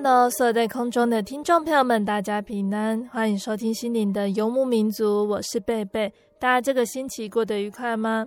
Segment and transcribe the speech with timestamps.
[0.00, 6.10] 上的所有在空中的听众朋友们，大家平安，欢迎收听心灵的游牧民族，我是贝贝。
[6.38, 8.26] 大家这个星期过得愉快吗？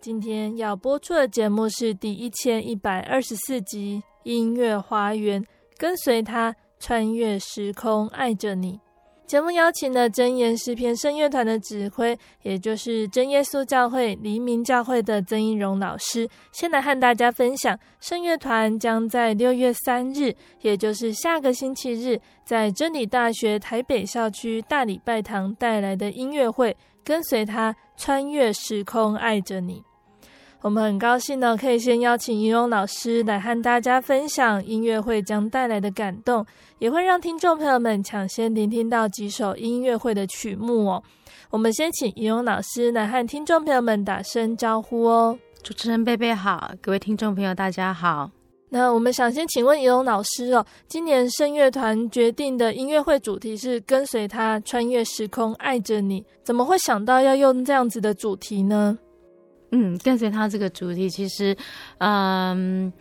[0.00, 5.42] 今天要播出的节目是第一千一百二十四集《音乐花园》，
[5.76, 8.80] 跟随他穿越时空，爱着你。
[9.30, 29.80] 节目邀请了真言诗篇圣乐团的指挥，也就是真耶稣教会黎明教会的曾一荣老师，先来和大家分享圣乐团将在六月三日，也就是下个星期日，在真理大学台北校区大礼拜堂带来的音乐会，跟随他穿越时空，爱着你。
[30.62, 36.44] 我们很高兴呢，可以先邀请仪容老师来和大家分享音乐会将带来的感动，
[36.78, 41.02] 也会让听众朋友们抢先聆听到几首音乐会的曲目哦。
[41.48, 45.38] 我们先请仪容老师来和听众朋友们打声招呼哦。
[45.62, 48.30] 主持人贝贝好，各位听众朋友大家好。
[48.68, 58.98] 那我们想先请问仪容老师哦，今年声乐团决定的音乐会主题是跟随他穿越时空，爱着你，怎么会想到要用这样子的主题呢？
[59.72, 61.56] 嗯，跟随他这个主题，其实，
[61.98, 62.92] 嗯，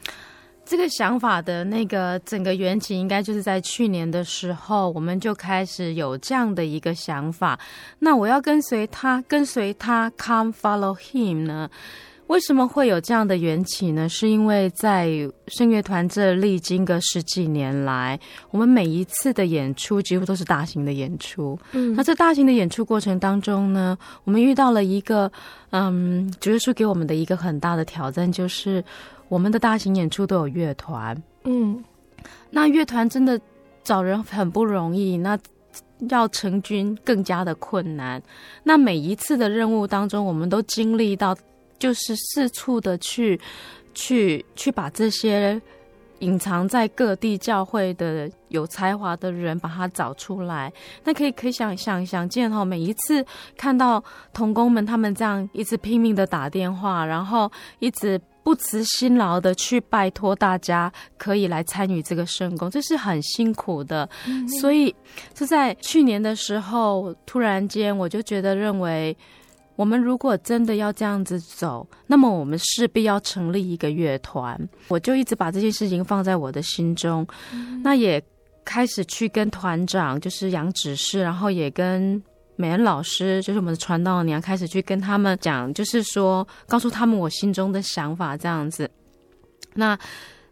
[0.65, 7.59] 这个想法的那个整个缘起，应该就是在去年的时候，我们就开始有这样的一个想法。
[7.99, 11.69] 那我要跟随他，跟随他，Come follow him 呢？
[12.29, 14.07] 为什么会有这样的缘起呢？
[14.07, 15.09] 是因为在
[15.47, 18.19] 圣乐团这历经个十几年来，
[18.51, 21.57] 我们每一次的演出几乎都是大型的演出。
[21.71, 25.31] 嗯，那这大型的演出过程当中呢，我们遇到了一个，
[25.71, 28.83] 嗯，主耶稣给我们的一个很大的挑战，就是
[29.27, 31.19] 我们的大型演出都有乐团。
[31.45, 31.83] 嗯，
[32.51, 33.41] 那乐团真的
[33.83, 35.35] 找人很不容易，那
[36.09, 38.21] 要成军更加的困难。
[38.63, 41.35] 那每一次的任务当中，我们都经历到。
[41.79, 43.39] 就是四处的去，
[43.93, 45.59] 去去把这些
[46.19, 50.71] 隐藏在各地教会的有才华的人，把他找出来。
[51.05, 53.25] 那可以可以想想想见哈，每一次
[53.55, 54.03] 看到
[54.33, 64.09] 童工们他们这样一直拼命的打电话，然后一直不辞辛劳的去拜托大家可以来参与这个圣工，这是很辛苦的。
[64.27, 64.93] 嗯、所以
[65.33, 69.15] 就在去年的时候，突然间我就觉得认为。
[69.79, 74.59] 我们如果真的要这样子走，那么我们势必要成立一个乐团。
[74.89, 78.21] 我就一直把这件事情放在我的心中，嗯、那也
[78.65, 82.21] 开始去跟团长，就是杨指示，然后也跟
[82.57, 88.91] 美恩老师，就是我们的传道娘，开始去跟他们讲，就是说告诉他们我心中的想法，这样子。
[89.75, 89.97] 那。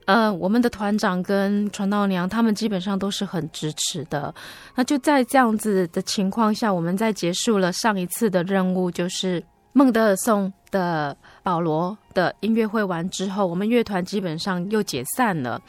[0.08, 4.34] 呃，我们的团长跟传道娘他们基本上都是很支持的。
[4.74, 15.62] 那就在这样子的情况下，我们在结束了上一次的任务，就是孟德尔颂的保罗的音乐会完之后，我们乐团基本上又解散了。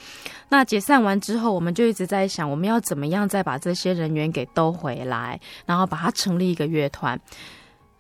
[0.49, 7.21] 那解散完之后，我们就一直在想，我们要怎么样再把这些人员给兜回来，然后把它成立一个乐团。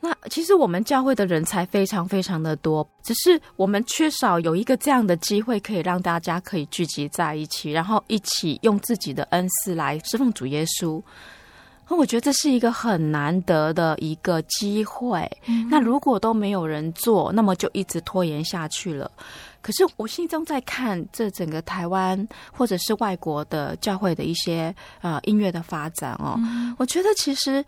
[0.00, 11.02] 那其实我们教会的人才非常非常的多，只是我们缺少有一个这样的机会，可以让大家可以聚集在一起，然后一起用自己的恩赐来侍奉主耶稣。
[11.88, 15.28] 那我觉得这是一个很难得的一个机会。
[15.46, 15.66] 嗯。
[15.68, 19.10] 那如果都没有人做，那么就一直拖延下去了。
[19.60, 26.72] 可是我心中在看这整个台湾或者是外国的教会的一些呃音乐的发展哦，嗯。
[26.78, 27.64] 我觉得其实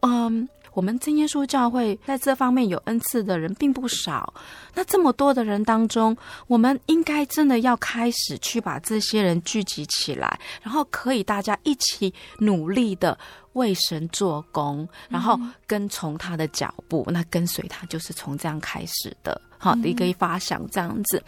[0.00, 0.48] 嗯。
[0.74, 4.34] 我们真耶稣教会在这方面有恩赐的人并不少。
[4.74, 6.16] 那这么多的人当中，
[6.46, 13.18] 我们应该真的要开始去把这些人聚集起来，然后可以大家一起努力的。
[13.54, 19.40] 为神做工，然后跟从他的脚步，那跟随他就是从这样开始的。
[19.64, 21.22] 好，一个一发想这样子，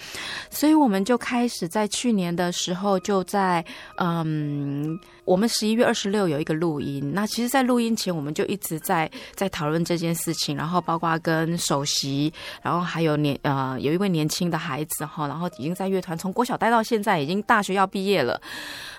[0.50, 3.65] 所以我们就开始在去年的时候，就在
[3.97, 7.12] 嗯，我们十一月二十六有一个录音。
[7.15, 12.31] 那其实，在录音前，我们就一直在在讨论这件事情，然后包括跟首席，
[12.61, 18.38] 然后还有年呃有一位年轻的孩子哈，然后已经在乐团从国小待到现在，已经大学要毕业了。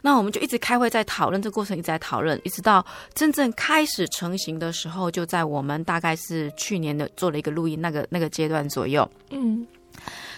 [0.01, 9.07] 那我们就一直开会在讨论这个过程，一直在讨论，一直到真正开始成型的时候，就在我们大概是去年的做了一个录音那个那个阶段左右。
[9.29, 9.67] 嗯，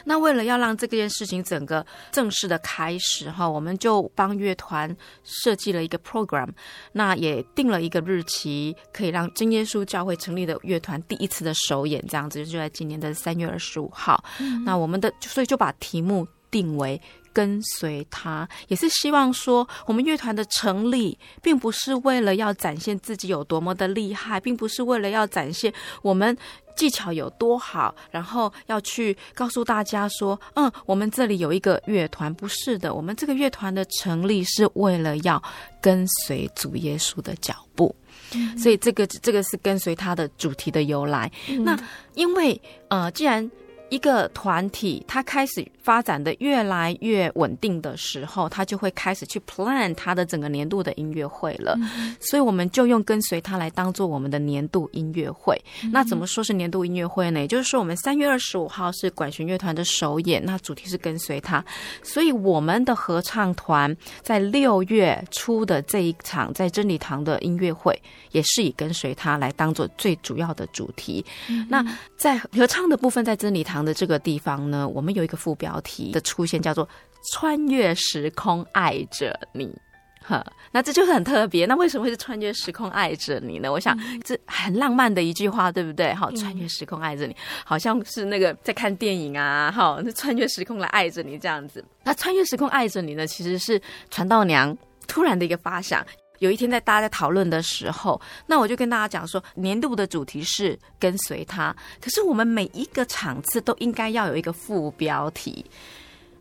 [0.05, 6.49] 那为了要让这件事情整个正式的开始哈，我们就帮乐团设计了一个 program，
[6.93, 14.23] 那也定了一个日期，可以让真耶稣教会成立的乐团第一次的首演，这样子就在今年的三月二十五号。
[14.39, 17.01] 嗯、那我们的所以就把题目定为。
[17.31, 25.71] 跟随他，也是希望说，我们乐团的成立，并不是为了要展现自己有多么的厉害，并不是为了要展现
[26.01, 26.35] 我们
[26.79, 32.33] 技巧有多好，然后要去告诉大家说，嗯，我们这里有一个乐团。
[32.35, 35.43] 不是的，我们这个乐团的成立是为了要
[35.81, 37.93] 跟随主耶稣的脚步，
[38.33, 41.29] 嗯、所以这个这个是跟随他的主题的由来。
[41.49, 41.77] 嗯、那
[42.13, 43.51] 因为呃，既然
[43.89, 51.75] 一个团体，它开始发展的越来越稳定的时候，它就会开始去 plan 它的整个年度的音乐会了。
[51.81, 55.59] 嗯、所以我们就用跟随它来当做我们的年度音乐会。
[55.83, 57.39] 嗯、那怎么说是年度音乐会呢？
[57.39, 61.63] 也就是说，我们三月二十五号是管弦乐团的首演，那主题是跟随它。
[62.03, 67.99] 所以我们的合唱团在六月初的这一场在真理堂的音乐会，
[68.31, 71.25] 也是以跟随它来当做最主要的主题。
[71.49, 71.83] 嗯、那
[72.17, 76.87] 在合唱的部分，在真理堂的这个地方呢，我们有一个副标题的出现，叫做
[77.33, 79.73] “穿越时空爱着你”。
[80.21, 81.65] 呵，那这就很特别。
[81.65, 83.71] 那为什么会是穿越时空爱着你呢？
[83.71, 86.13] 我想这很浪漫的一句话，对不对？
[86.13, 87.35] 好，穿越时空爱着你，
[87.65, 91.83] 好像是那个在看电影啊，好，那穿越时空来爱着你这样子。
[92.03, 94.77] 那穿越时空爱着你呢，其实是传道娘
[95.07, 96.05] 突然的一个发想。
[96.39, 101.75] 有一天在大家在讨论的时候，那我就跟大家讲说，年度的主题是跟随他。
[102.01, 105.65] 可是我们每一个场次都应该要有一个副标题。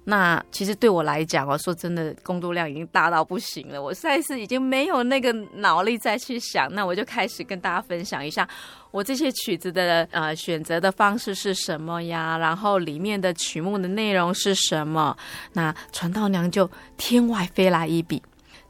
[0.05, 3.83] 那其实对我来讲，我说真的，工作量已经大到不行了。
[3.83, 6.73] 我实在是已经没有那个脑力再去想。
[6.73, 8.49] 那我就开始跟大家分享一下
[8.91, 12.39] 我这些曲子的呃选择的方式是什么呀？
[12.39, 15.15] 然后里面的曲目的内容是什么？
[15.53, 18.23] 那传道娘就天外飞来一笔。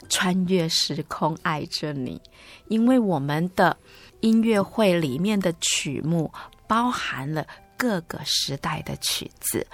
[0.08, 2.20] 穿越时空爱着你，
[2.68, 3.76] 因为我们的
[4.20, 6.32] 音乐会里面的曲目
[6.66, 7.46] 包含了
[7.76, 9.66] 各个时代的曲子，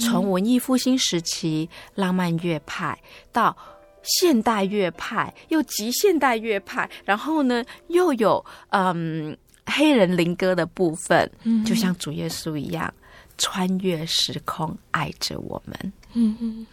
[0.00, 2.98] 从文艺复兴时期浪漫乐派
[3.30, 3.56] 到
[4.02, 9.36] 现代乐派，又极现代乐派，然后呢又有嗯
[9.66, 11.30] 黑人灵歌的部分，
[11.64, 12.92] 就像主耶稣一样，
[13.38, 15.92] 穿越时空爱着我们。
[16.14, 16.66] 嗯嗯。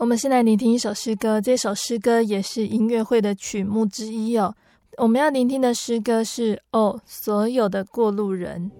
[0.00, 4.54] 我们先来聆听一首诗歌，这首诗歌也是音乐会的曲目之一哦。
[4.96, 8.72] 我们要聆听的诗歌是《哦，所有的过路人》。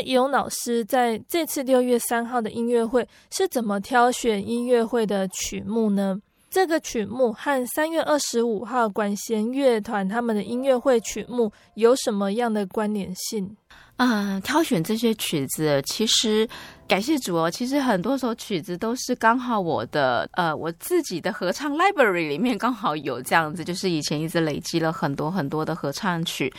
[0.00, 6.18] 那宜容老师在这次六月三号的音乐会是怎么挑选音乐会的曲目呢？
[6.48, 13.54] 这个曲目和三月二十五号管弦乐团他们的音乐会曲目有什么样的关联性？
[13.96, 16.48] 啊、呃，挑选这些曲子，其实
[16.88, 26.50] 感谢主哦，其实很多首曲子都是刚好我的呃我自己的合唱 library 里面刚好有这样子，就是以前一直累积了很多很多的合唱曲，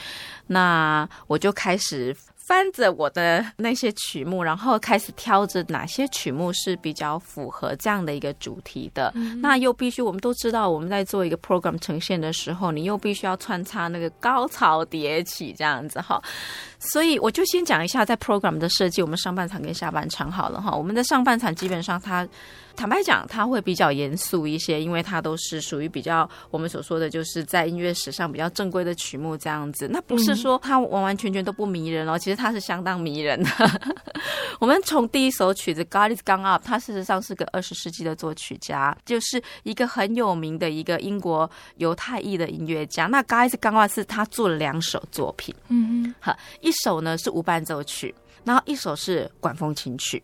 [0.46, 2.16] 那我就开始。
[2.46, 9.12] 翻着我的那些曲目，然后开始挑着哪些曲目是比较符合这样的一个主题的。
[9.16, 16.22] 嗯、那又必须，我们都知道，我们在做一个 program 呈现的时候，你又必须要穿插那个高潮迭起这样子哈。
[16.80, 20.76] 所以我就先讲一下在 program 的设计，我们上半场跟下半场好了哈。
[20.76, 22.28] 我们的上半场基本上它。
[22.74, 29.90] 坦白讲，它会比较严肃一些，因为它都是属于比较我们所说的，就是在音乐史上比较正规的曲目这样子。
[29.92, 33.50] 那不是说它完完全全都不迷人哦，其实它是相当迷人的。
[34.60, 43.08] 我们从第一首曲子《God Is Gone Up》，他事实上是个二十世纪的作曲家，就是一个很有名的一个英国犹太裔的音乐家。
[43.08, 48.14] 那《God Is Gone Up》是他做了两首作品，嗯嗯，好，一首呢是无伴奏曲。
[48.44, 50.22] 然后一首是管风琴曲，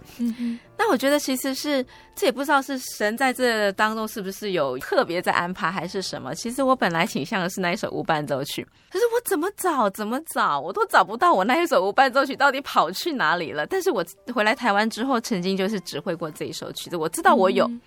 [0.75, 6.33] 那我觉得其实是这也不知道是神在这当中是不是有特别在安排还是什么。
[6.33, 13.67] 其实我本来倾向的是那一首无伴奏曲，可是我怎么找怎么找我都找不到我那一首无伴奏曲到底跑去哪里了。
[13.67, 17.81] 但是我回来台湾之后，曾经就是指挥过这一首曲子，我知道我有，嗯、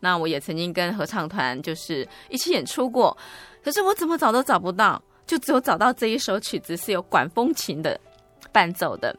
[0.00, 3.16] 那我也曾经跟合唱团就是一起演出过，
[3.62, 7.98] 可是我怎么找都找不到，就只有找到这一首曲子是有管风琴的
[8.50, 9.16] 伴奏的。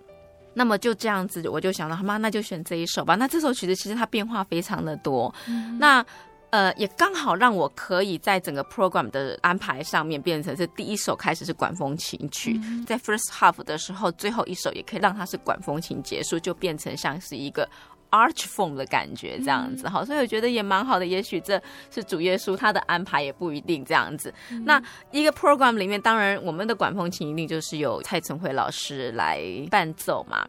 [0.53, 2.17] 那么就这样子，我就想到，好吗？
[2.17, 3.15] 那就选这一首吧。
[3.15, 6.05] 那这首曲子其实它变化非常的多，嗯、那
[6.49, 17.69] 呃也刚好让我可以在整个 program 的安排上面变成是第一首开始是管风琴曲，嗯、在 first half 的时候，最后一首也可以让它是管风琴结束，就变成像是一个。
[18.11, 21.05] Arch form 的感觉这样子哈，所以我觉得也蛮好的。
[21.05, 21.61] 也许这
[21.91, 24.33] 是主耶稣他的安排，也不一定这样子。
[24.51, 30.47] 嗯、那一个 program 里面，当然我们的管风琴一定就是有蔡存辉老师来伴奏嘛。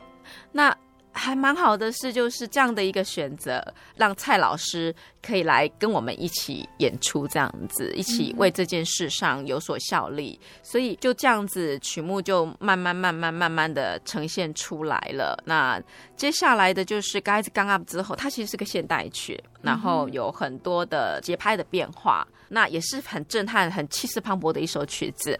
[0.52, 0.74] 那
[1.12, 3.62] 还蛮好的是，就是这样的一个选择，
[3.96, 10.38] 让蔡老师可以来跟我们一起演出，这样子一起为这件事上有所效力。
[10.62, 15.36] 所以就这样子，曲目就慢慢、慢慢、慢慢的呈现出来了。
[15.44, 15.82] 那
[16.16, 25.38] 接下来的就是《God Is Gone Up》之后，它其实是个现代曲，然后有很多的节拍的变化，那也是很震撼、很气势磅礴的一首曲子。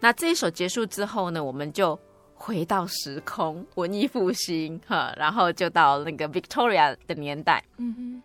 [0.00, 1.98] 那这一首结束之后呢，我们就。
[2.38, 8.22] 回到时空，文艺复兴，哈，然后就到那个 Victoria 的年代，嗯哼，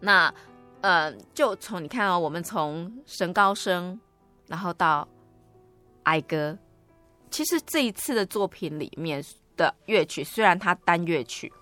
[0.00, 0.34] 那，
[0.80, 4.00] 呃，就从你看哦，我们从神高升，
[4.48, 5.06] 然后到
[6.04, 6.58] 哀歌，
[7.30, 9.22] 其实这一次的作品里面
[9.56, 11.52] 的乐曲，虽然它单乐曲。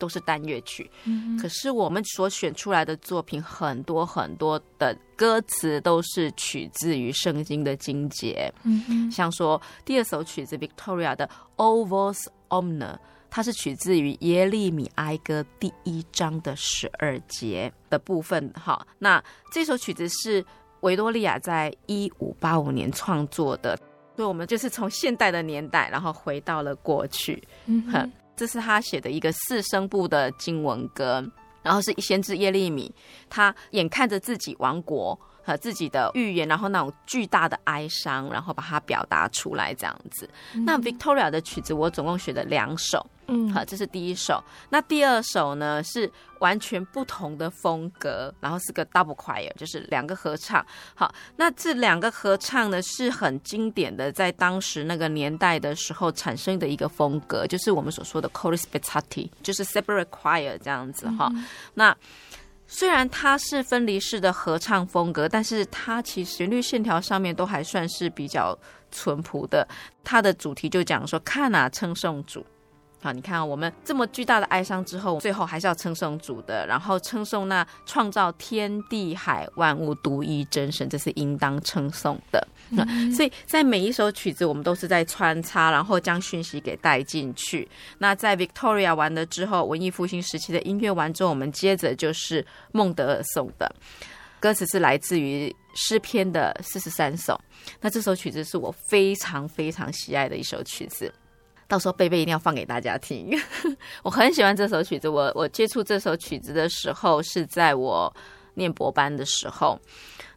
[0.00, 12.96] 都是单乐曲，嗯、可是我们所选出来的作品很多很多的歌词都是取自于圣经的经节，嗯、像说第二首曲子 Victoria 的 O Vos Omne，
[13.28, 18.50] 它是取自于耶利米哀歌第一章的十二节的部分。
[18.54, 20.42] 哈，那这首曲子是
[20.80, 23.76] 维多利亚在一五八五年创作的，
[24.16, 28.10] 所以我们就是从现代的年代，然后回到了过去，嗯哼。
[28.40, 31.22] 这是他写的一个四声部的经文歌，
[31.62, 32.90] 然后是先知耶利米，
[33.28, 40.28] 他眼看着自己亡国和自己的预言，然后那种巨大的哀伤，然后把它表达出来这样子。
[40.54, 43.04] 嗯、那 Victoria 的曲子我总共学了两首。
[43.32, 44.42] 嗯，好，这是第一首。
[44.70, 50.64] 那第二首呢，是完全不同的风格，然后是个 double choir，就是两个合唱。
[50.94, 61.30] 好，那这两个合唱呢，是很经典的，在当时那个年代的时候产生的一个风格，就是我们所说的 chori spezzati，就是 separate choir 这样子哈。
[61.32, 61.96] 嗯、那
[62.72, 68.56] 虽然它是分离式的合唱风格，但是它其实旋律线条上面都还算是比较
[68.92, 69.66] 淳朴的。
[70.04, 72.46] 它的主题就讲说，看啊，称颂主。
[73.02, 82.46] 好，你看我们这么巨大的哀伤之后，最后还是要称颂主的，然后称颂那创造天地海万物独一真神，这是应当称颂的。
[82.72, 87.66] 嗯、所以在每一首曲子，我们都是在穿插，然后将讯息给带进去。
[87.98, 93.74] 那在 Victoria 完了之后，文艺复兴时期的音乐完之后，我们接着就是孟德尔颂的
[94.38, 97.40] 歌词是来自于诗篇的四十三首。
[97.80, 101.12] 那这首曲子是我非常非常喜爱的一首曲子。
[101.70, 103.30] 到时候贝贝一定要放给大家听，
[104.02, 105.08] 我很喜欢这首曲子。
[105.08, 108.12] 我我接触这首曲子的时候是在我
[108.54, 109.78] 念博班的时候，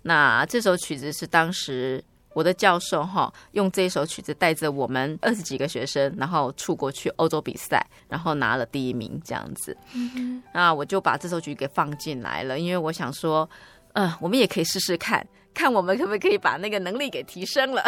[0.04, 2.04] 那这首曲子是当时
[2.36, 9.76] 我的教授哈用这一首曲子带着我们二十几个学生，然后出国去欧洲比赛，然后拿了第一名这样子。
[9.96, 13.50] 嗯，那我就把这首曲给放进来了，因为我想说，
[13.94, 15.28] 嗯、呃，我们也可以试试看。
[15.54, 17.84] 看我们可不可以把那个能力给提升了，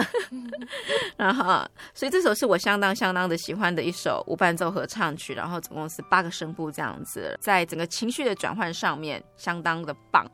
[1.18, 10.26] 然后，所以这首是我相当相当的喜欢的一首无伴奏合唱曲，然后总共是八个声部这样子，在整个情绪的转换上面相当的棒，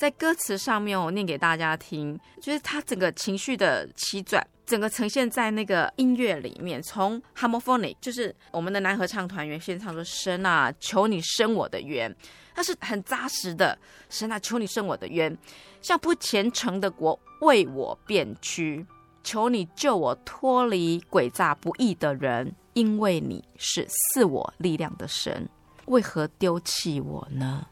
[0.00, 12.10] 在歌词上面我念给大家听，就是它整个情绪的起转，整个呈现在那个音乐里面，从 harmonic 就是我们的男合唱团员先唱说神啊，求你伸我的冤，
[12.54, 15.36] 它是很扎实的，神啊，求你伸我的冤。
[15.82, 18.86] 像不虔诚的国为我变屈，
[19.22, 25.46] 求你救我脱离诡诈不义的人，因为你是赐我力量的神，
[25.88, 27.66] 为何丢弃我呢？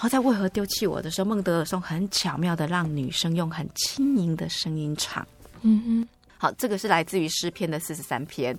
[0.00, 5.28] 然后在为何丢弃我的时候，孟德尔松很巧妙的让女生用很轻盈的声音唱。
[5.60, 6.08] 嗯哼，
[6.38, 8.58] 好，这个是来自于诗篇的四十三篇。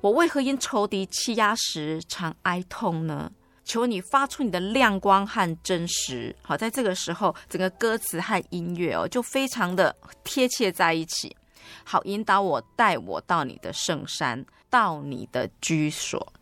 [0.00, 3.30] 我为何因仇敌欺压时常哀痛呢？
[3.66, 11.36] 求你发出你的亮光和真实，好，在这个时候，整个歌词和音乐哦，就非常的贴切在一起，
[11.84, 16.32] 好引导我，带我到你的圣山，到你的居所，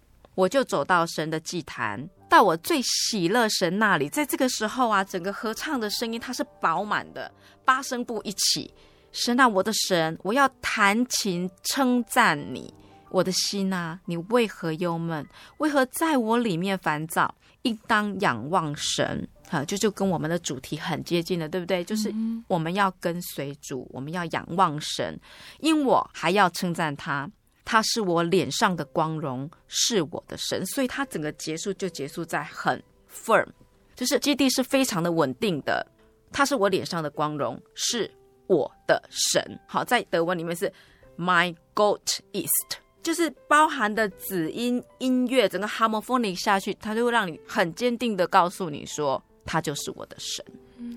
[0.40, 4.09] 我就走到神的祭坛，到我最喜乐神那里。
[4.09, 7.31] 在这个时候啊，整个合唱的声音它是饱满的，
[7.62, 8.72] 八声部一起，
[9.12, 12.72] 神啊，我的神，我要弹琴称赞你。
[13.11, 15.26] 我的心啊，你为何忧闷？
[15.59, 17.35] 为何在我里面烦躁？
[17.62, 21.85] 应当仰望神，哈，就就跟我们的主题很接近的，对不对？
[21.85, 22.11] 就是
[22.48, 25.20] 我们要跟随主，我们要仰望神，
[25.59, 27.29] 因我还要称赞他，
[27.64, 30.64] 他是我脸上的光荣，是我的神。
[30.66, 33.46] 所以，他整个结束就结束在很 firm，
[33.94, 35.87] 就是基地是非常的稳定的。
[36.33, 38.11] 他是我脸上的光荣，是
[38.46, 39.42] 我的神。
[39.66, 40.73] 好，在德文里面是
[41.16, 42.77] My Gott ist，。
[43.03, 50.44] 就是包含的子音音乐，整个 harmonic 下去，它就会让你很坚定的告诉你说，他就是我的神，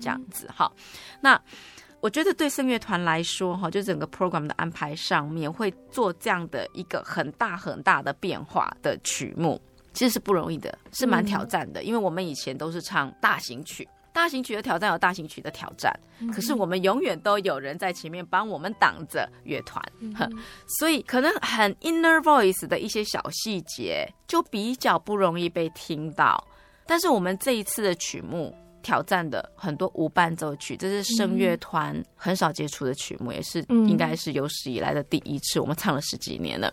[0.02, 0.70] 这样子哈。
[1.22, 1.40] 那
[2.04, 9.58] 我觉得对圣乐团来说哈，就整个 program 的安排上面会做这样的一个很大很大的变化的曲目，
[9.94, 13.88] 其实是不容易的，是蛮挑战的，因为我们以前都是唱大型曲。
[14.12, 15.98] 大型曲的挑战有大型曲的挑战，
[16.30, 19.82] 可是我们永远都有人在前面帮我们挡着乐团，
[20.78, 26.46] 所以可能很 inner voice 的一些小细节就比较不容易被听到。
[26.86, 35.58] 但是我们这一次的曲目挑战的很多无伴奏曲，这是声乐团很少接触的曲目，也是应该是有史以来的第一次。
[35.58, 36.72] 我们唱了十几年了。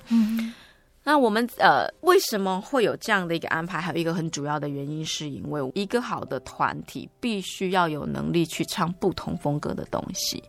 [1.04, 3.82] 那我们呃，为什么会有这样的一个安排？
[3.82, 10.44] 还有一个很主要的原因，是因为一个好的团体必须要有能力去唱不同风格的东西。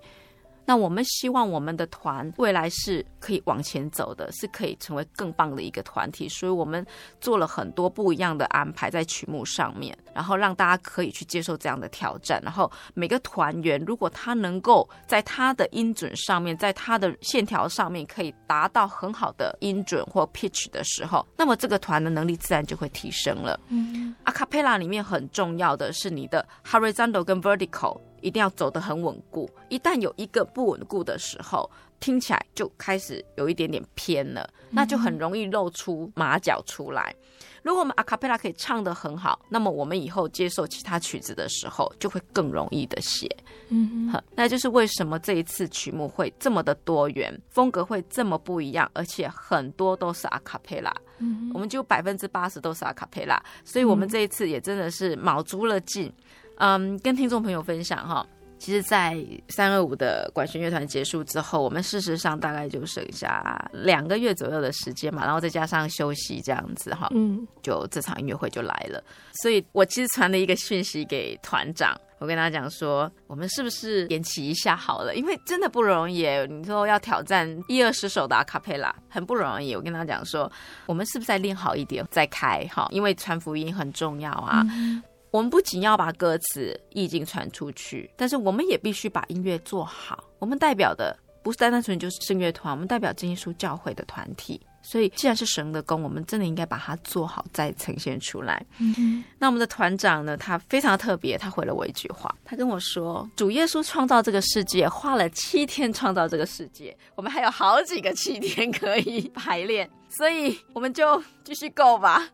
[0.65, 6.85] 那我们希望我们的团未来是可以往前走的，是可以成为更棒的一个团体，所以我们
[7.21, 12.41] 做了很多不一样的安排在曲目上面，然后让大家可以去接受这样的挑战。
[12.43, 23.59] 然后每个团员如果他能够在他的音准上面，在他的线条上面可以达到很好的音准或 pitch 的时候，那么这个团的能力自然就会提升了。
[23.69, 28.01] 嗯，a cappella 里面很重要的是你的 horizontal 跟 vertical。
[28.23, 37.15] 一定要走得很稳固，一旦有一个不稳固的时候，听起来就开始有一点点偏了，那就很容易露出马脚出来。
[37.63, 43.29] 如果我们阿卡贝拉可以唱得很好，那么我们以后接受其他曲子的时候就会更容易的写。
[43.69, 50.93] 嗯哼，那就是为什么这一次曲目会这么的多元，风格会这么不一样，而且很多都是阿卡贝拉。
[51.19, 56.13] 嗯，我们就百分之八十都是阿卡贝拉，所以我们这一次也真的是卯足了劲。
[56.57, 58.27] 嗯，跟听众朋友分享哈，
[58.59, 59.17] 其实，在
[59.49, 69.03] 三二五的管弦乐团结束之后，我们事实上大概就剩下两个月左右的时间嘛，然后再加上休息这样子哈，嗯，就这场音乐会就来了。
[69.43, 75.17] 所以我其实传了一个讯息给团长，我跟他讲说，我们是不是延期一下好了？
[75.17, 79.75] 因为真的不容易，你说要挑战一二十首的阿卡佩拉，很不容易。
[79.75, 80.49] 我跟他讲说，
[80.87, 82.87] 我们是不是再练好一点再开哈？
[82.93, 84.65] 因为传福音很重要啊。
[84.71, 90.23] 嗯我们不仅要把歌词意境传出去，但是我们也必须把音乐做好。
[90.39, 94.61] 我们代表的不是单单纯就是圣乐团，我们代表真耶稣教会的团体。
[94.85, 98.67] 所以，既然是神的工，我们真的应该把它做好，再呈现出来。
[98.79, 99.25] 嗯。
[99.39, 100.37] 那我们的团长呢？
[100.37, 112.29] 他非常特别，他回了我一句话，他跟我说：“主耶稣创造这个世界，花了七天创造这个世界，我们还有好几个七天可以排练，所以我们就继续 go 吧。”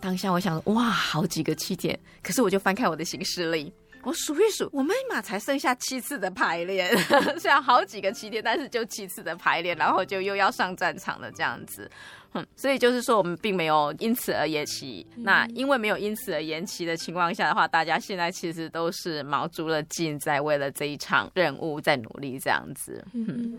[0.00, 6.96] 当下我想，哇，好几个七天，可是我就翻开我的行事历，我数一数，我们嘛才剩下七次的排练，
[7.38, 11.90] 虽然好几个七天，但是就七次的排练，然后就又要上战场了这样子。
[12.34, 15.06] 嗯，所以就是说，我们并没有因此而延期。
[15.16, 23.02] 嗯、那因为没有因此而延期的情况下的话，大家现在其实都是卯足了劲，在为了这一场任务在努力这样子。
[23.14, 23.58] 嗯。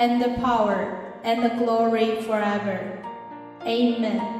[0.00, 3.04] and the power, and the glory forever.
[3.66, 4.39] Amen.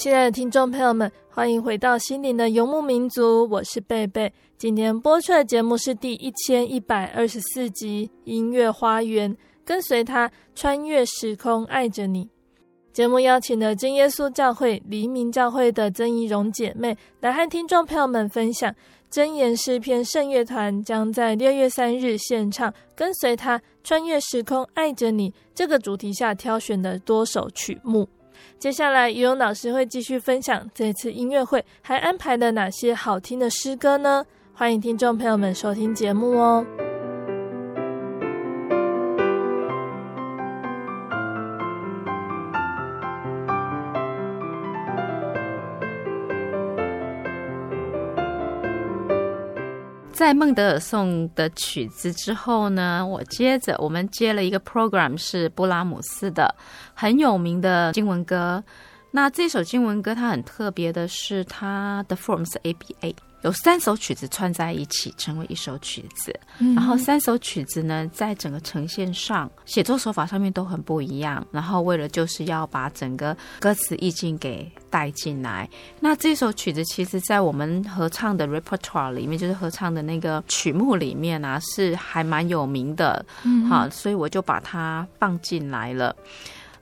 [0.00, 4.32] 亲爱的听众朋友们，欢迎回到心灵的游牧民族，我是贝贝。
[4.56, 9.30] 今天播出的节目是第一千一百二十四集《音乐花园》，
[9.62, 12.26] 跟随他穿越时空，爱着你。
[12.94, 18.74] 节目邀请了真耶稣教会黎明教会的曾怡蓉姐妹来和听众朋友们分享
[19.10, 28.08] 真言诗篇圣乐团将在六月三日献唱《跟随他穿越时空，爱着你》这个主题下挑选的多首曲目。
[28.58, 34.24] 接下来，怡蓉老师会继续分享这次音乐会还安排了哪些好听的诗歌呢？
[34.52, 36.89] 欢迎听众朋友们收听节目哦。
[50.20, 56.54] 在孟德尔颂的曲子之后呢，我接着我们接了一个 program，是布拉姆斯的
[56.92, 58.62] 很有名的经文歌。
[59.12, 63.14] 那这首经文歌它很特别的是，它的 form 是 ABA。
[63.42, 71.46] 有三首曲子串在一起成为一首曲子，嗯、然后三首曲子呢，在整个呈现上、写作手法上面都很不一样。
[71.50, 75.68] 然后为了就是要把整个歌词意境给带进来。
[76.00, 83.24] 那这首曲子其实，在我们合唱的 repertoire 里面，就是合唱的那个曲目里面啊，是还蛮有名的。
[83.44, 86.14] 嗯，好，所以我就把它放进来了。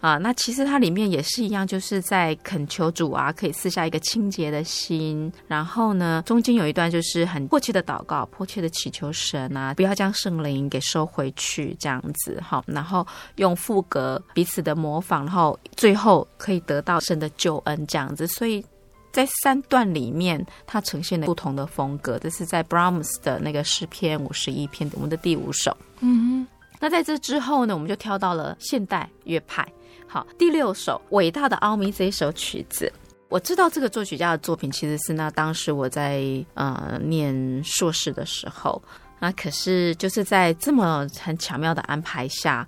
[0.00, 5.32] 啊，那其实它里面也是一样，就是在恳求主啊，可以赐下一个清洁的心。
[5.48, 12.62] 然后呢，中间有一段就是很迫切的祷告，迫切的祈求神啊，不要将圣灵给收回去，这样子哈。
[12.66, 13.04] 然后
[13.37, 18.24] 用副格彼此的模仿，然后最后可以得到神的救恩，这样子。
[18.28, 18.64] 所以
[19.11, 22.16] 在三段里面，它呈现了不同的风格。
[22.20, 25.76] 这是在 Brahms 的那个诗篇五十一篇，我们的第五首。
[25.98, 26.46] 嗯哼。
[26.80, 29.66] 那在这之后呢，我们就跳到了现代乐派。
[30.11, 32.90] 好，第六首《伟大的奥秘》这一首曲子，
[33.29, 38.83] 我知道这个作曲家的作品其实是那当时我在呃念硕士的时候，
[39.21, 42.66] 那可是就是在这么很巧妙的安排下，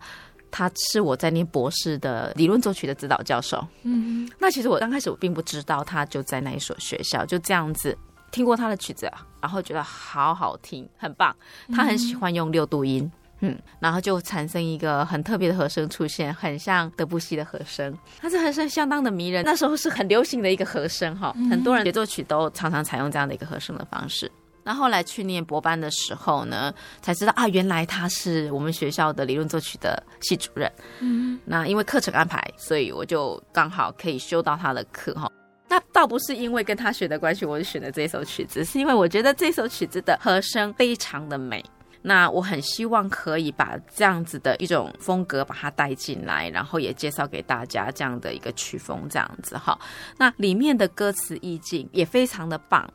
[0.51, 3.67] 他是我在念博士的理论作曲的指导教授。
[3.85, 7.97] 嗯，那其实我刚开始我并不知道他就在那一所学校，就这样子
[8.31, 11.35] 听过他的曲子，然后觉得好好听，很棒。
[11.75, 13.11] 他很喜欢用六度音。
[13.41, 19.45] 嗯，然后就产生一个很特别的和声出现，很像德布西的和声，它这和声相当的迷人。
[19.45, 24.31] 那时候是很流行的一个和声哈，很多人协奏曲都常常采用这样的一个和声的方式。
[24.63, 30.71] 那后来去念博班的时候呢，才知道啊，原来他是我们学校的理论作曲的系主任。
[31.01, 35.33] 嗯，那因为课程安排，所以我就刚好可以修到他的课哈。
[35.67, 41.65] 那倒不是因为跟他学的关系，我就选了这首曲子，是因为我觉得这首曲子的和声非常的美。
[42.03, 49.79] 那我很希望可以把这样子的一种风格把它带进来，然后也介绍给大家这样的一个曲风，这样子哈。
[50.17, 52.91] 那里面的歌词意境也非常的棒，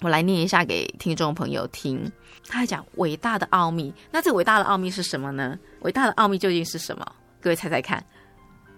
[0.00, 2.10] 我来念一下给听众朋友听。
[2.46, 5.58] 他还讲伟大的奥秘，那这伟大的奥秘是什么呢？
[5.80, 7.04] 伟大的奥秘究竟是什么？
[7.40, 8.04] 各位猜猜看，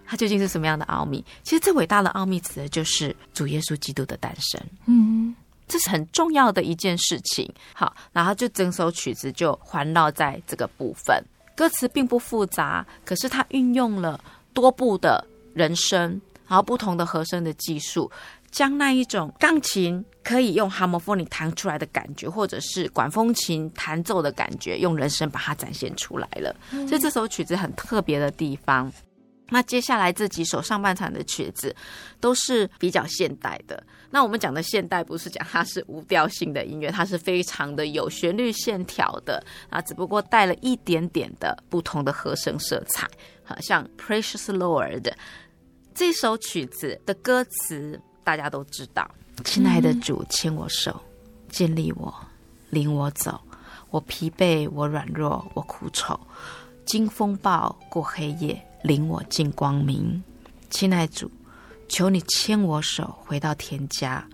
[0.06, 1.22] 它究竟是什么样的奥秘？
[1.42, 4.60] 其实这伟大的奥秘指的就是主耶稣基督的诞生。
[4.86, 5.34] 嗯。
[5.68, 7.52] 这是很重要的一件事情。
[7.74, 11.22] 好，然后就整首曲子就环绕在这个部分，
[11.54, 14.20] 歌词并不复杂，可是它运用了
[14.54, 18.10] 多部的人声，然后不同的和声的技术，
[18.50, 26.54] 将那一种钢琴可以用 harmophonic 弹出来的感觉，或者是管风琴弹奏的感觉，用人声把它展现出来了。
[26.70, 28.92] 所以这首曲子很特别的地方。
[29.48, 31.74] 那接下来这几首上半场的曲子
[32.18, 33.80] 都是比较现代的。
[34.10, 43.08] 那我们讲的现代不是讲它是无调性的音乐，它是非常的有旋律线条的啊，只不过带了一点点的不同的和声色彩。
[43.44, 45.12] 好像 Precious Lord
[45.94, 49.10] 这首曲子的歌词大家都知道，
[49.44, 51.00] 亲爱的主牵我手，
[51.48, 52.14] 建立我，
[52.70, 53.40] 领我走，
[53.90, 56.18] 我疲惫，我软弱，我苦丑，
[56.84, 58.62] 经风暴过黑夜。
[58.82, 60.22] 领我进光明，
[60.70, 61.28] 亲爱主，
[61.88, 64.26] 求你牵我手回到天家。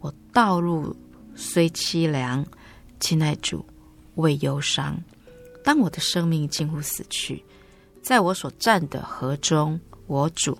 [0.00, 0.96] 我道路
[1.34, 2.44] 虽凄凉，
[2.98, 3.64] 亲爱主，
[4.14, 5.00] 未忧伤。
[5.62, 7.44] 当我的生命近乎死去，
[8.02, 10.56] 在我所站的河中，我主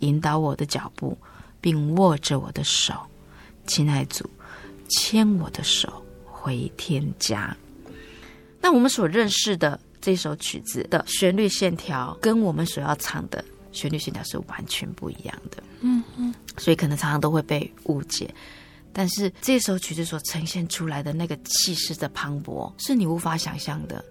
[0.00, 1.16] 引导我的脚步，
[1.60, 2.94] 并握着我的手。
[3.66, 4.28] 亲爱主，
[4.88, 7.56] 牵我的手回天家。
[8.60, 9.80] 那我们所认识的。
[10.04, 15.62] 这首曲子的旋律线条跟我们所要唱的旋律线条是完全不一样的，
[16.16, 18.32] 嗯，所以可能常常都会被误解。
[18.92, 24.04] 但是这首曲子所呈现出来的那个气势的磅礴，是你无法想象的，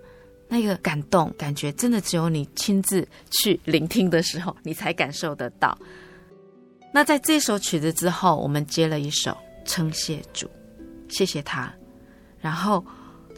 [0.48, 5.78] 那个感动感觉，真的只有你亲自去聆听的时候，你才感受得到。
[6.94, 10.50] 那在这首曲子之后，我们接了一首称谢主，
[11.10, 11.74] 谢谢他，
[12.40, 12.86] 然后。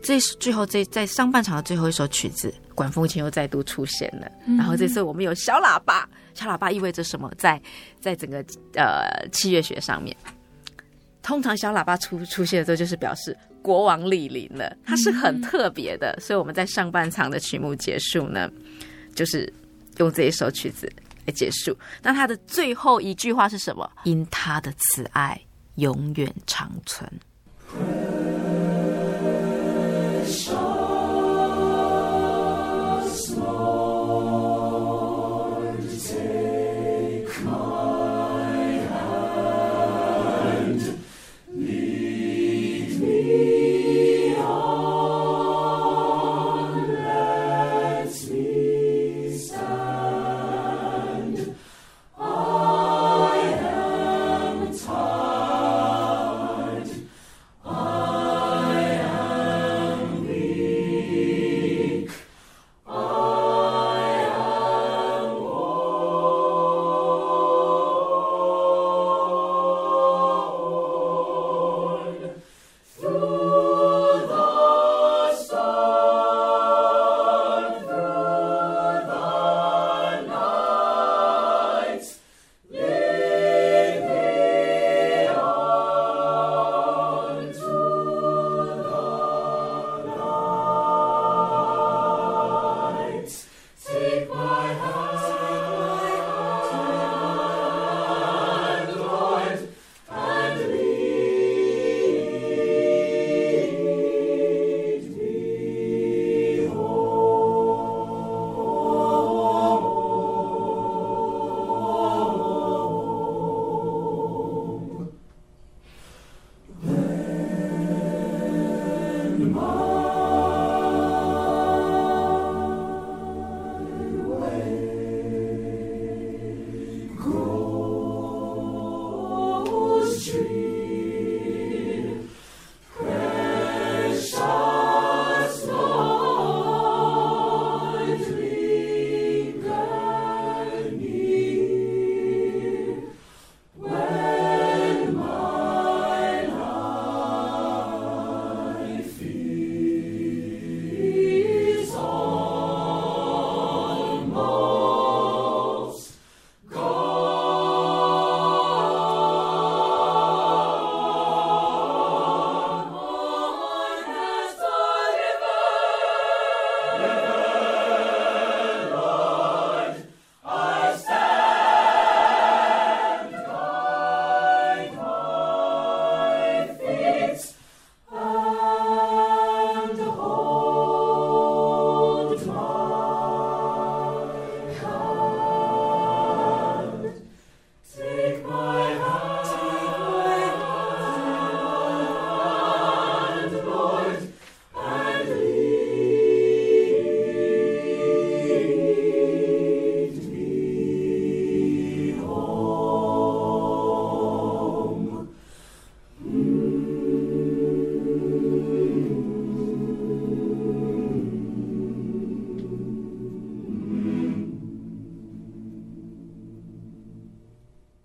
[0.05, 4.31] 这最后这在上半场的最后一首曲子，管风琴又再度出现了。
[4.55, 7.27] 然后这次我们有小喇叭，小喇叭意味着什么？
[7.39, 7.59] 在
[7.99, 8.37] 在整个
[8.75, 10.15] 呃器乐学上面，
[11.23, 16.15] 通常小喇叭出出现的时候，就是表示国王莅临了，它是很特别的。
[16.21, 18.47] 所以我们在上半场的曲目结束呢，
[19.15, 19.51] 就是
[19.97, 20.87] 用这一首曲子
[21.25, 21.75] 来结束。
[22.03, 23.91] 那它的最后一句话是什么？
[24.03, 25.41] 因他的慈爱
[25.77, 27.11] 永远长存。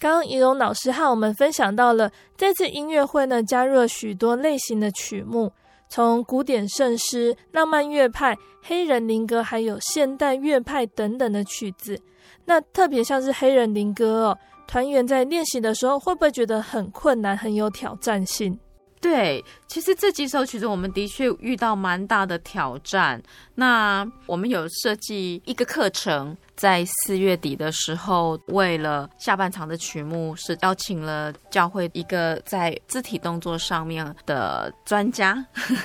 [0.00, 5.52] 刚刚仪容老师和我们分享到了这次音乐会呢，加入了许多类型的曲目，
[5.90, 12.00] 从古典圣诗、浪漫乐派、黑人灵歌，还有现代乐派等等的曲子。
[12.46, 18.58] 那特别像是黑人灵歌哦，团员在练习的时候会不会觉得很困难、很有挑战性？
[19.02, 23.22] 对，其实这几首曲子我们的确遇到蛮大的挑战。
[23.54, 35.42] 那我们有设计一个课程，在四月底的时候，为了下半场的曲目，是邀请了教会一个在肢体动作上面的专家，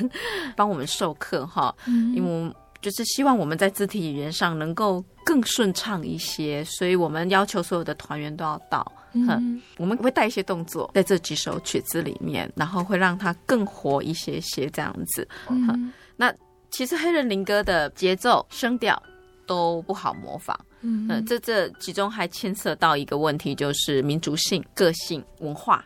[0.54, 1.74] 帮我们授课哈。
[1.88, 8.86] 因为我们就是希望我们在肢体语言上能够更顺畅一些，所以我们要求所有的团员都要到。
[9.14, 15.26] 嗯，我们会带一些动作在这几首曲子里面，然后会让它更活一些些这样子。
[15.48, 16.34] 嗯，那
[16.70, 19.02] 其实黑人灵歌的节奏、声调
[19.46, 20.60] 都不好模仿。
[20.82, 25.84] 嗯，这这其中还牵涉到一个问题，就是民族性、个性、文化。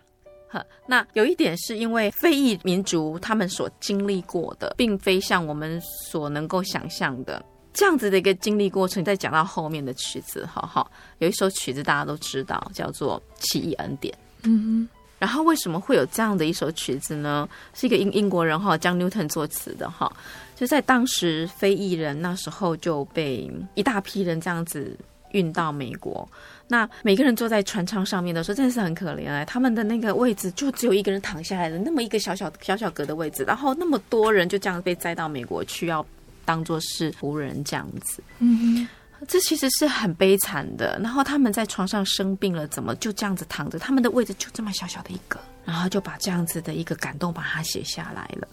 [0.48, 5.80] 呵，那有一点是因为非裔民族他们所经历过的，并非像我们
[6.10, 7.44] 所能够想象的。
[7.72, 10.86] 这样子的一个经历过程，再讲到后面的曲子，哈哈，
[11.20, 14.12] 有一首曲子大家都知道，叫做《奇异恩典》。
[14.42, 14.90] 嗯哼，
[15.20, 17.48] 然后为什么会有这样的一首曲子呢？
[17.76, 20.12] 是一个英英国人哈，将 Newton 作词的哈，
[20.60, 24.98] 就在当时非裔人那时候就被一大批人这样子
[25.32, 26.30] 运到美国，
[26.68, 36.06] 那每个人坐在船舱上面的时候，真的是很可怜哎，他们的那个位置就只有一个人躺下来的那么一个小小小小格的位置，然后那么多人就这样被载到美国去要。
[36.46, 38.88] 当做是仆人这样子，嗯，
[39.28, 40.98] 这其实是很悲惨的。
[41.00, 43.78] 然后他们在床上生病了，怎么就这样子躺着？
[43.78, 48.48] 他们的位置就这么小小的一个，然后就把这样子的一个感动把它写下来了。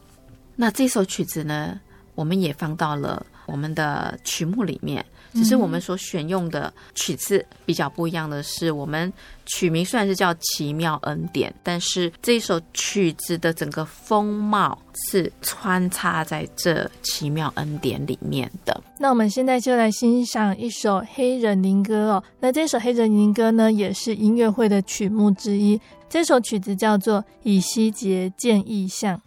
[0.56, 1.80] 那这首曲子呢，
[2.16, 5.04] 我们也放到了我们的曲目里面。
[5.34, 9.12] 只是我们所选用的曲子比较不一样的是，我们
[9.44, 14.78] 曲名虽然是叫《奇妙恩典》，但是这一首曲子的整个风貌
[15.10, 18.82] 是穿插在这奇妙恩典里面的。
[18.98, 22.24] 那我们现在就来欣赏一首黑人灵歌哦。
[22.40, 25.78] 那这首黑人灵歌呢，也是音乐会的曲目之一。
[26.08, 29.20] 这首曲子叫做《以西结见异象》。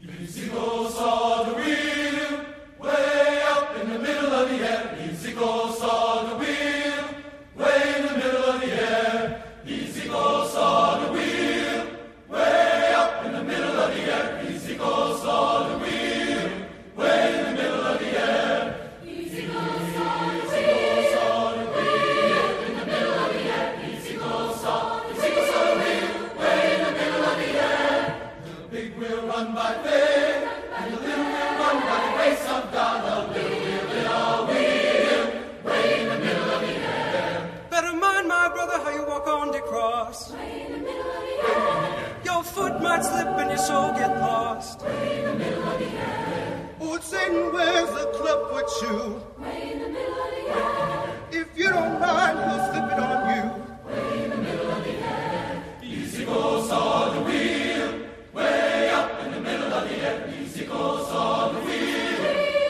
[43.00, 44.82] might slip and your soul get lost.
[44.82, 46.70] Way in the middle of the air.
[46.82, 49.22] Old Satan where's the club with you.
[49.43, 51.16] Way in the middle of the air.
[51.32, 53.43] If you don't mind, he'll slip it on you.
[53.89, 55.64] Way in the middle of the air.
[55.82, 57.89] Easy goes on the wheel.
[58.34, 60.34] Way up in the middle of the air.
[60.41, 62.20] Easy goes on the wheel.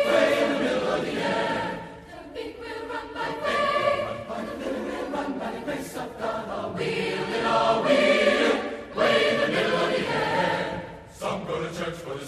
[0.09, 1.80] Way in the middle of the air.
[2.11, 4.05] The big wheel run by faith.
[4.45, 6.49] The little wheel run by the grace of God.
[6.49, 8.09] All wheel In all wheel.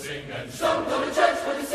[0.01, 1.70] sing and some go to church for the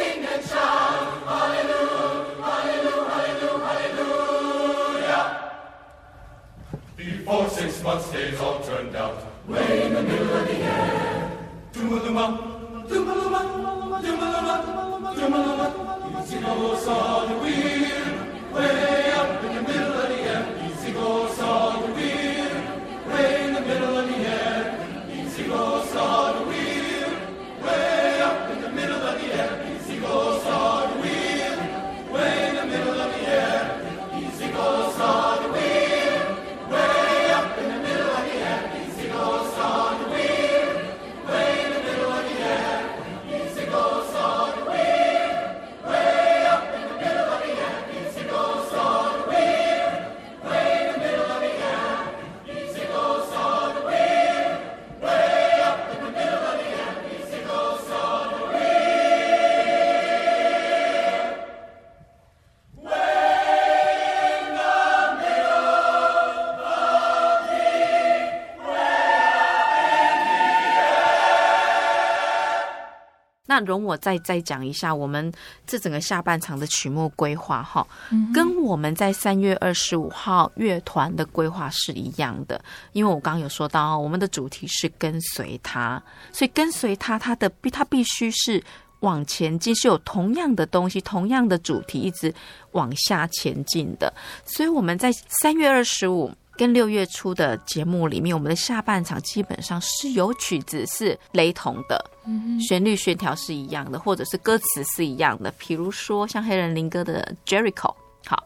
[73.66, 75.30] 容我再再讲一下我们
[75.66, 77.86] 这整个下半场的曲目规划哈，
[78.32, 82.58] 跟我们在三月二十五号乐团的规划是一样的，
[82.92, 86.02] 因为我刚刚有说到，我们的主题是跟随他，
[86.32, 88.62] 所以跟随他，他的必他必须是
[89.00, 92.32] 往前进，是有同样的东西，同样的主题，一直
[92.70, 94.12] 往下前进的，
[94.46, 95.12] 所以我们在
[95.42, 96.32] 三月二十五。
[96.56, 105.52] 跟六月初的节目里面，我们的下半场基本上是有曲子是雷同的，嗯，旋律线条是一样的，或者是歌词是一样的。
[105.58, 107.94] 比如说像黑人灵歌的 Jericho，
[108.26, 108.44] 好，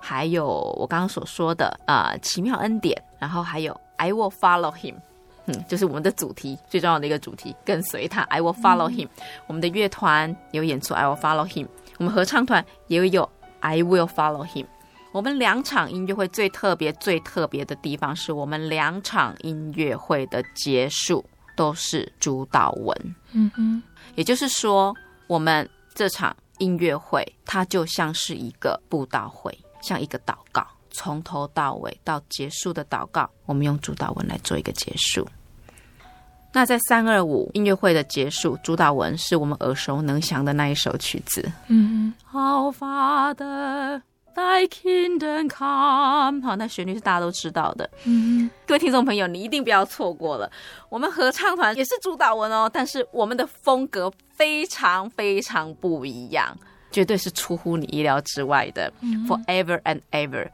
[0.00, 0.46] 还有
[0.76, 4.96] 我刚刚所说的啊、呃、奇妙恩典，然后还有 I will follow him，
[5.46, 9.06] 嗯，就是我们的主题最重要的一个主题，跟随他 I will follow him。
[9.06, 13.28] 嗯、我们的乐团有演出 I will follow him，我们合唱团也有
[13.60, 14.66] I will follow him。
[15.12, 21.22] 我们两场音乐会最特别、最特别的地方，是我们两场音乐会的结束
[21.54, 23.14] 都是主祷文。
[23.32, 23.82] 嗯哼，
[24.14, 24.94] 也就是说，
[25.26, 35.28] 我们这场音乐会它就像是一个布道会，像一个祷告，从头到尾到结束的祷告，我们用主祷文来做一个结束。
[36.54, 41.52] 那在三二五音乐会的结束，主祷文是我们耳熟能详的那一首曲子。
[41.68, 44.02] 嗯哼，Our Father。
[44.34, 47.88] Thy kingdom come，好，那旋律是大家都知道的。
[48.04, 50.50] 嗯，各位听众朋友，你一定不要错过了。
[50.88, 56.56] 我们合唱团也是主导文哦，但是我们的风格非常非常不一样，
[56.90, 58.90] 绝对是出乎你意料之外的。
[59.02, 60.48] 嗯、Forever and ever，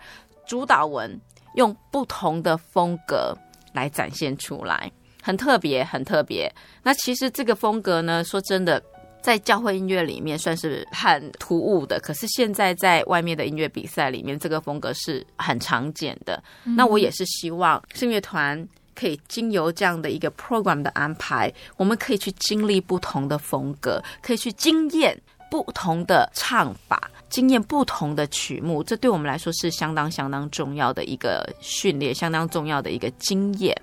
[0.44, 1.20] 主导文
[1.54, 3.32] 用不同的风格
[3.72, 4.90] 来展现出来，
[5.22, 6.52] 很特别，很特别。
[6.82, 8.82] 那其实这个风格呢，说真的。
[9.28, 16.42] 在教会音乐里面算是很突兀的，可是现在在外面的音乐比赛里面，这个风格是很常见的。
[16.64, 25.14] 嗯、那我也是希望圣乐团可以经由这样的一个 program 的安排，我们可以去经历不同的风格，可以去经验
[25.50, 28.82] 不同的唱法，经验不同的曲目。
[28.82, 33.78] 这对我们来说是相当相当重要的一个训练，相当重要的一个经验。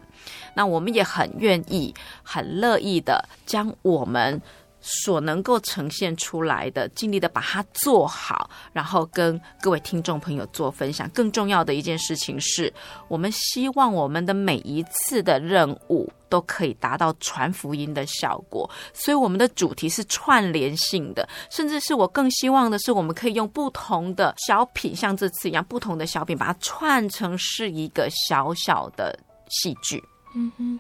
[0.56, 1.94] 那我们也很愿意、
[2.24, 4.42] 很乐意的将我们。
[4.88, 11.10] 所能够呈现出来的，尽力的把它做好，然后跟各位听众朋友做分享。
[11.10, 12.72] 更重要的一件事情是，
[13.08, 18.70] 我们希望我们的每一次的任务都可以达到传福音的效果。
[18.94, 29.18] 所以，我们的主题是串联性的，甚至是我更希望的是，我们可以用不同的小品，像这次一样，不同的小品，把它串成是一个小小的
[29.50, 30.04] 戏剧。
[30.36, 30.80] 嗯哼。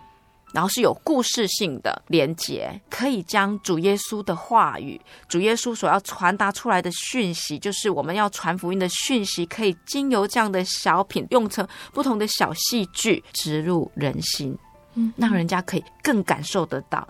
[0.56, 14.58] 然后是有故事性的连接，可以将主耶稣的话语、主耶稣所要传达出来的讯息，就是我们要传福音的讯息，可以经由这样的小品，用成不同的小戏剧，植入人心，
[14.94, 17.06] 嗯，让人家可以更感受得到。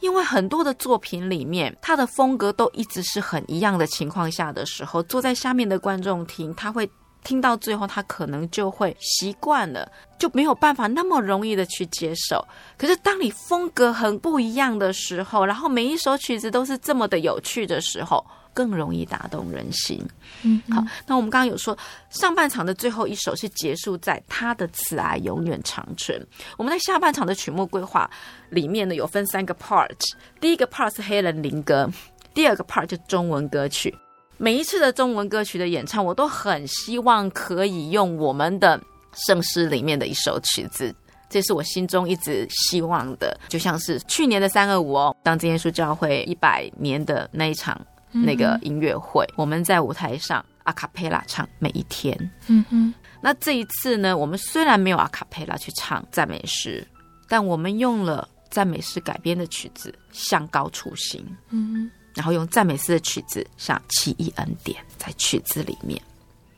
[0.00, 6.90] 因为很多的作品里面，他的风格都一直是很一样的情况下的时候，坐在下面的观众听，他会。
[7.22, 12.44] 听到最后，他可能就会习惯了，就没有办法那么容易的去接受。
[12.78, 20.02] 可是，当你风格很不一样的时候，然后每一首曲子都是这么的有趣的时候，更容易打动人心。
[20.42, 21.76] 嗯，好，那我们刚刚有说，
[22.08, 26.26] 上半场的最后一首是结束在他的慈爱永远长存。
[26.56, 28.10] 我们在下半场的曲目规划
[28.48, 29.94] 里面呢，有分三个 part，
[30.40, 31.88] 第一个 part 是黑人灵歌，
[32.34, 33.94] 第二个 part 就中文歌曲。
[34.42, 38.80] 每一次的中文歌曲的演唱，我都很希望可以用我们的
[39.12, 40.94] 圣诗里面的一首曲子，
[41.28, 43.38] 这是我心中一直希望的。
[43.50, 47.78] 就像是去年的三二五哦，当今耶稣教会一百年的那一场
[48.12, 52.16] 那个音乐会，嗯、我们在舞台上阿卡贝拉唱每一天。
[52.46, 56.82] 嗯哼，那这一次呢，我们虽然没有阿卡贝拉去唱赞美诗，
[57.28, 61.20] 但我们用了赞美诗改编的曲子《向高处行》。
[61.50, 61.90] 嗯哼。
[62.14, 66.00] 然后用赞美诗的曲子，像奇异恩典，在曲子里面，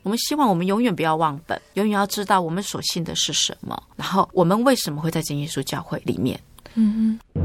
[0.03, 6.40] 我们希望我们永远不要忘本，永远要知道我们所信的是什么，然后我们为什么会在真耶稣教会里面。
[6.74, 7.41] 嗯哼。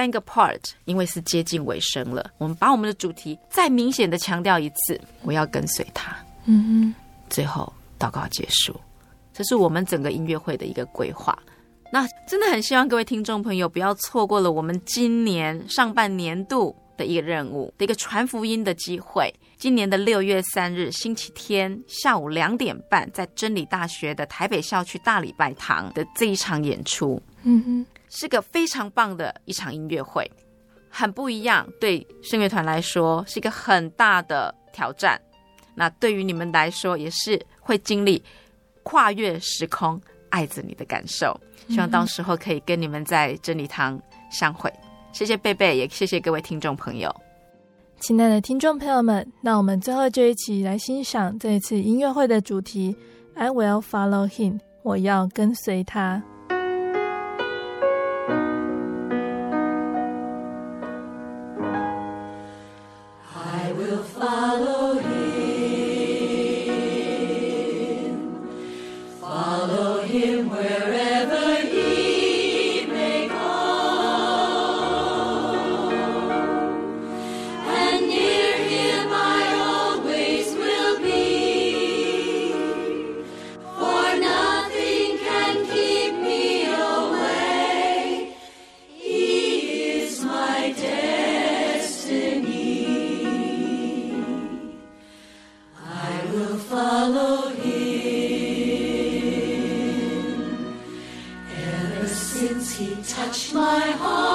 [0.00, 6.16] 三个 part，因为是接近尾声了，我们把我们的主题再明显的强调一次，我要跟随他。
[6.46, 6.94] 嗯哼，
[7.28, 8.74] 最后祷告结束，
[9.34, 11.38] 这是我们整个音乐会的一个规划。
[11.92, 19.30] 那真的很希望各位听众朋友不要错过了我们今年上半年度的一个任务的一个传福音的机会。
[19.58, 30.30] 今年的六月三日星期天下午两点半，在真理大学的台北校区大礼拜堂的这一场演出，嗯哼，是个非常棒的一场音乐会，
[30.90, 31.66] 很不一样。
[31.80, 35.18] 对圣乐团来说是一个很大的挑战，
[35.74, 38.22] 那对于你们来说也是会经历
[38.82, 39.98] 跨越时空
[40.28, 41.34] 爱着你的感受。
[41.68, 43.98] 希望到时候可以跟你们在真理堂
[44.30, 44.72] 相会。
[45.12, 47.14] 谢谢贝贝，也谢谢各位听众朋友。
[48.00, 52.96] 亲爱的听众朋友们，那我们最后就一起来欣赏这一次音乐会的主题
[53.34, 56.20] ：I will follow him，我要跟随他。
[103.30, 104.29] 亲爱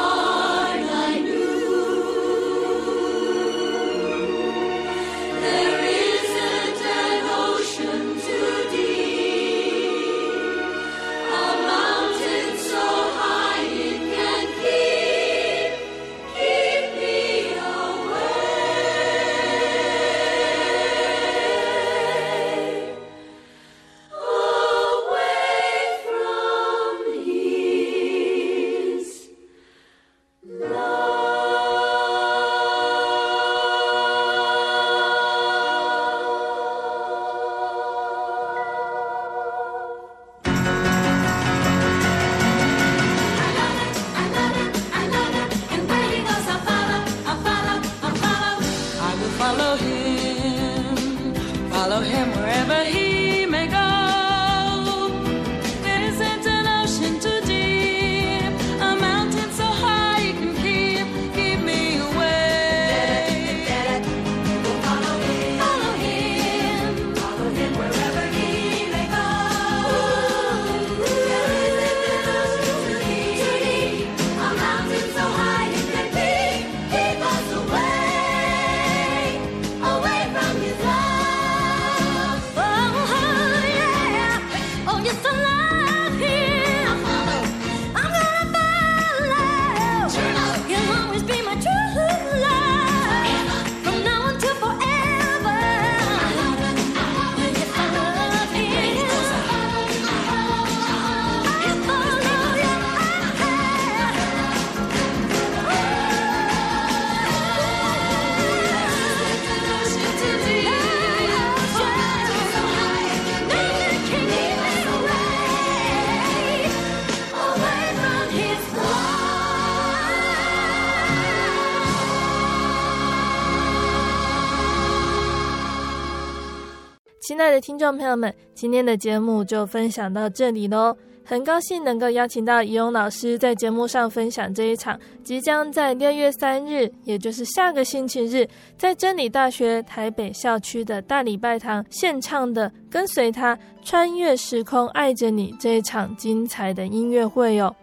[127.55, 130.93] 的听众朋友们，今天的节目就分享到这里喽。
[131.23, 138.45] 很高兴能够邀请到怡容老师在节目上分享这一场即将在六月三日，也就是下个星期日，
[138.77, 147.73] 在真理大学台北校区的大礼拜堂献唱的《跟随他穿越时空爱着你》这一场精彩的音乐会哟。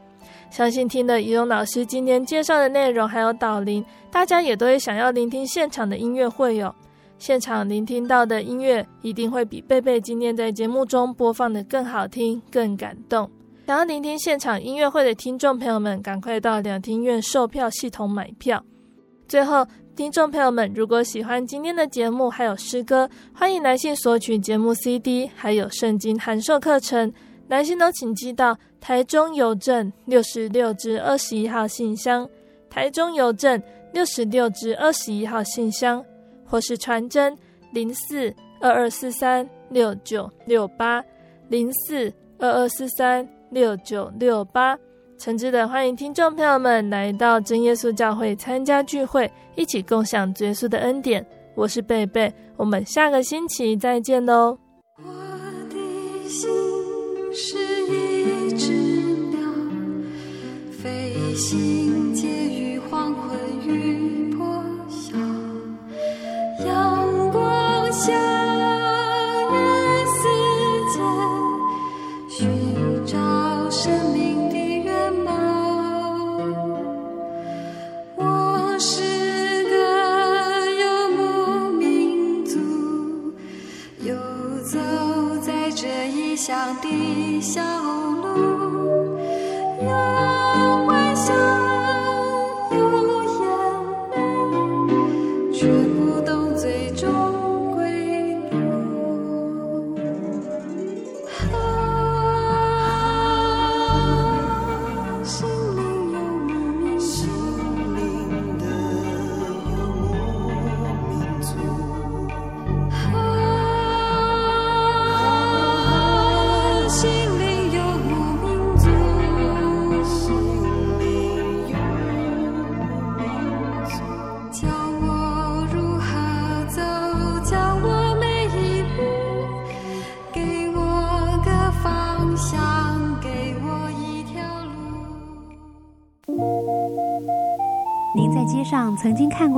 [0.50, 6.72] 相信听了怡容老师今天介绍的内容还有导聆，大家也都会想要聆听现场的音乐会哟。
[7.22, 13.30] 现场聆听到的音乐一定会比贝贝今天在节目中播放的更好听、更感动。
[13.64, 18.60] 想要聆听现场音乐会的听众朋友们，赶快到两厅院售票系统买票。
[19.28, 19.64] 最后，
[19.94, 27.12] 听众朋友们，如果喜欢今天的节目还有诗歌，欢迎来信索取节目 CD，还有圣经函授课程。
[27.46, 32.28] 来信都请寄到台中邮政六十六至二十一号信箱，
[32.68, 33.62] 台中邮政
[33.92, 36.04] 六十六至二十一号信箱。
[36.53, 37.34] 或是传真
[37.72, 38.30] 零四
[38.61, 41.03] 二二四三六九六八
[41.48, 44.76] 零四二二四三六九六八，
[45.16, 51.26] 诚挚的欢迎听众朋友们来到真耶稣教会参加聚会，一起共享耶稣的恩典。
[51.55, 54.59] 我是贝贝，我们下个星期再见喽。
[54.98, 55.05] 我
[55.70, 56.50] 的心
[57.32, 58.72] 是一只
[59.30, 59.40] 鸟，
[60.70, 62.01] 飞行